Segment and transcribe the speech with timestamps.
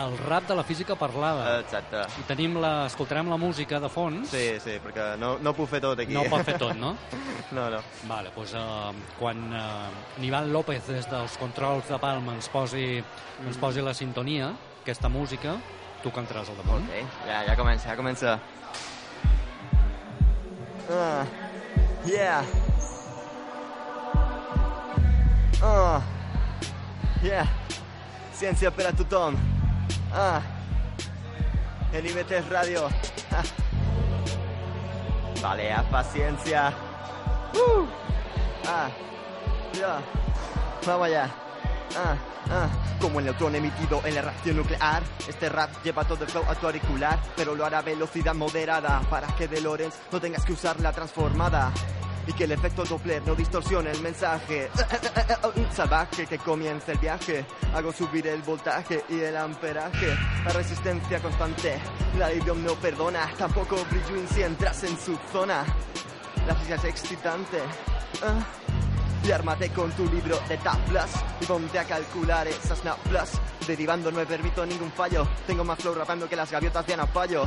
[0.00, 1.58] El rap de la física parlada.
[1.60, 2.04] Exacte.
[2.22, 4.30] I tenim la, escoltarem la música de fons.
[4.32, 6.14] Sí, sí, perquè no, no puc fer tot aquí.
[6.16, 6.94] No pot fer tot, no?
[7.50, 7.80] No, no.
[8.06, 9.88] Vale, doncs uh, quan uh,
[10.22, 13.00] Nival López des dels controls de Palma ens posi,
[13.42, 14.52] ens posi la sintonia,
[14.84, 15.56] aquesta música,
[16.04, 16.86] tu cantaràs al damunt.
[16.86, 18.38] Ok, ja, ja comença, ja comença.
[20.94, 21.26] Ah,
[22.06, 22.46] yeah.
[25.60, 26.00] Ah,
[27.22, 27.50] yeah.
[28.38, 29.49] Ciència per a tothom.
[30.12, 30.40] Ah,
[31.92, 32.88] el IB3 Ràdio.
[33.30, 33.42] Ah.
[35.42, 36.72] Vale, a paciencia.
[37.54, 37.86] Uh.
[38.66, 38.88] Ah,
[39.72, 40.00] ya.
[40.86, 41.30] Vamos allá.
[41.96, 42.16] Ah,
[42.50, 42.68] ah.
[43.00, 46.54] Como el neutrón emitido en la reacción nuclear, este rap lleva todo el flow a
[46.54, 50.52] tu auricular, pero lo hará a velocidad moderada para que de Lorenz no tengas que
[50.52, 51.72] usar la transformada.
[52.26, 54.68] Y que el efecto Doppler no distorsione el mensaje.
[55.72, 57.44] Salvaje que comience el viaje.
[57.74, 60.16] Hago subir el voltaje y el amperaje.
[60.44, 61.78] La resistencia constante.
[62.18, 63.30] La Ohm no perdona.
[63.36, 65.64] Tampoco Bridgewin si entras en su zona.
[66.46, 67.58] La física es excitante.
[68.22, 68.44] Ah.
[69.22, 73.32] Y ármate con tu libro de tablas y ponte a calcular esas naplas.
[73.66, 75.28] Derivando no me permito ningún fallo.
[75.46, 77.44] Tengo más flow rapando que las gaviotas de Anapallo.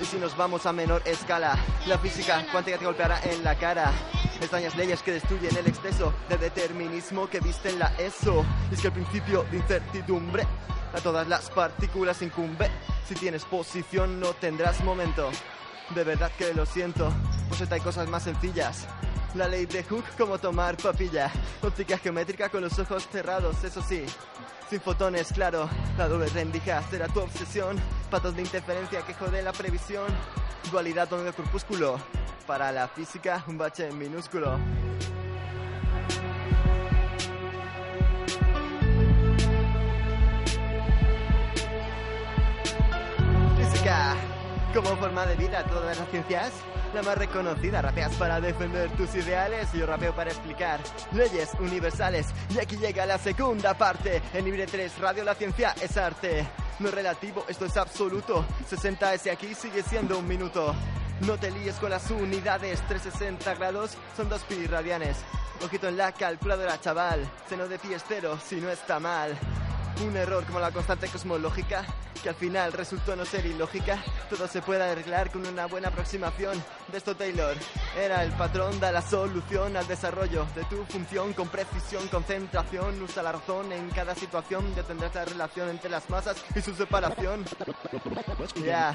[0.00, 3.92] Y si nos vamos a menor escala, la física cuántica te golpeará en la cara.
[4.40, 8.44] Extrañas leyes que destruyen el exceso de determinismo que viste la ESO.
[8.70, 10.46] Es que el principio de incertidumbre
[10.94, 12.70] a todas las partículas incumbe.
[13.08, 15.30] Si tienes posición no tendrás momento.
[15.94, 17.12] De verdad que lo siento,
[17.48, 18.86] pues hay cosas más sencillas.
[19.34, 21.30] La ley de Hooke como tomar papilla.
[21.62, 24.04] Óptica geométrica con los ojos cerrados, eso sí.
[24.68, 25.68] Sin fotones, claro.
[25.96, 27.76] La doble rendija será tu obsesión.
[28.10, 30.06] Patos de interferencia que jode la previsión.
[30.70, 32.00] Dualidad donde el corpúsculo.
[32.46, 34.58] Para la física, un bache minúsculo.
[43.56, 44.14] Física.
[44.72, 46.52] Como forma de vida, todas las ciencias
[46.94, 47.82] la más reconocida.
[47.82, 50.80] Rapeas para defender tus ideales yo rapeo para explicar
[51.12, 52.28] leyes universales.
[52.54, 54.22] Y aquí llega la segunda parte.
[54.32, 56.46] En Libre 3 Radio la ciencia es arte.
[56.78, 58.44] No es relativo, esto es absoluto.
[58.68, 60.74] 60 S aquí sigue siendo un minuto.
[61.22, 62.80] No te líes con las unidades.
[62.88, 65.16] 360 grados son dos pi radianes.
[65.64, 67.26] Ojito en la calculadora, chaval.
[67.48, 69.36] Seno de pi es cero si no está mal.
[70.06, 71.82] Un error como la constante cosmológica,
[72.22, 73.98] que al final resultó no ser ilógica.
[74.28, 76.62] Todo se puede arreglar con una buena aproximación.
[76.92, 77.56] De esto Taylor
[77.98, 83.00] era el patrón, da la solución al desarrollo de tu función con precisión, concentración.
[83.00, 86.74] Usa la razón en cada situación y tendrás la relación entre las masas y su
[86.74, 87.46] separación.
[88.62, 88.94] Ya,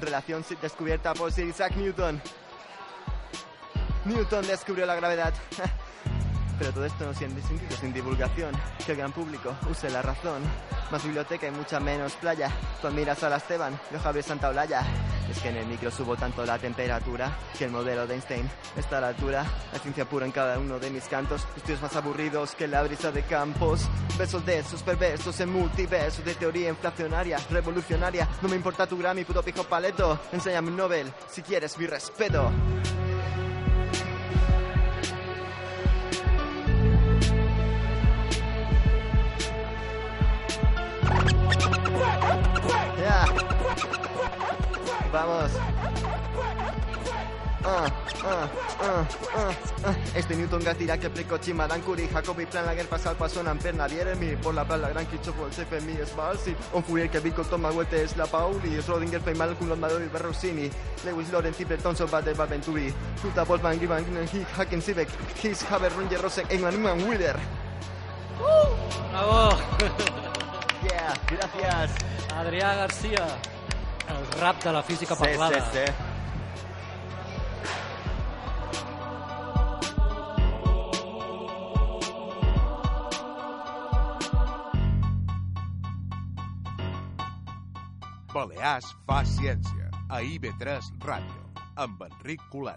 [0.00, 2.20] relación descubierta por Sir Isaac Newton.
[4.04, 5.34] Newton descubrió la gravedad.
[6.58, 8.52] Pero todo esto no sentido sin divulgación.
[8.84, 10.42] Que el gran público use la razón.
[10.90, 12.50] Más biblioteca y mucha menos playa.
[12.80, 14.82] Tú admiras a la Esteban, yo Javier Santaolalla.
[15.30, 18.98] Es que en el micro subo tanto la temperatura que el modelo de Einstein está
[18.98, 19.44] a la altura.
[19.72, 21.46] La ciencia pura en cada uno de mis cantos.
[21.56, 23.88] Estudios más aburridos que la brisa de campos.
[24.18, 28.28] Besos de esos perversos en multiversos de teoría inflacionaria, revolucionaria.
[28.42, 30.18] No me importa tu Grammy, puto pijo paleto.
[30.32, 32.50] Enséñame un Nobel si quieres mi respeto.
[45.12, 45.50] Vamos.
[47.64, 47.90] Ah,
[48.24, 48.48] ah,
[48.84, 49.94] ah.
[50.14, 53.74] Este Newton Gatira che precoci Madan Curie Jacobi plan la guerra pasal paso en per
[53.74, 57.10] naviere mi por la plan la gran quicho por per mi es balsi on Fourier
[57.10, 60.70] che Vico Toma Vuelte es la Pauli Rodinger fai mal con Lombardo di Berrosini
[61.04, 65.08] Lewis Laurent Tiber Tonso Bader Venturi Tuta Wolfgang Givan Hick Haken Sivek
[65.42, 67.38] His Haber Runger Rosen Engman Willer
[68.38, 69.58] Bravo!
[70.80, 71.90] Yeah, gracias
[72.38, 73.26] Adrià Garcia,
[74.14, 75.60] el rap de la física Sí, parlada.
[75.70, 75.92] sí, sí.
[88.34, 89.88] Balears fa ciència.
[90.08, 91.44] A IB3 Ràdio.
[91.86, 92.76] Amb Enric Colat.